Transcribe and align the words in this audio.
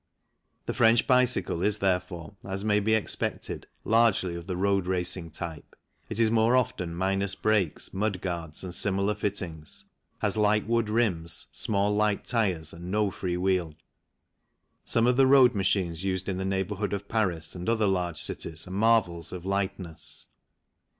The 0.65 0.73
French 0.73 1.05
bicycle 1.05 1.61
is 1.61 1.77
therefore, 1.77 2.33
as 2.43 2.65
may 2.65 2.79
be 2.79 2.95
expected, 2.95 3.67
largely 3.85 4.33
of 4.33 4.47
the 4.47 4.57
road 4.57 4.87
racing 4.87 5.29
type. 5.29 5.75
It 6.09 6.19
is 6.19 6.31
more 6.31 6.55
often 6.57 6.95
minus 6.95 7.35
brakes, 7.35 7.93
mudguards 7.93 8.63
and 8.63 8.73
similar 8.73 9.13
fittings, 9.13 9.85
has 10.17 10.37
light 10.37 10.65
wood 10.65 10.89
rims, 10.89 11.45
small 11.51 11.93
light 11.95 12.25
tyres, 12.25 12.73
and 12.73 12.89
no 12.89 13.11
free 13.11 13.37
wheel. 13.37 13.75
Some 14.85 15.05
of 15.05 15.17
the 15.17 15.27
road 15.27 15.53
machines 15.53 16.03
used 16.03 16.27
in 16.27 16.37
the 16.37 16.45
neighbourhood 16.45 16.93
of 16.93 17.07
Paris 17.07 17.53
and 17.53 17.69
other 17.69 17.85
large 17.85 18.19
cities 18.19 18.65
are 18.67 18.71
marvels 18.71 19.31
of 19.31 19.45
lightness. 19.45 20.29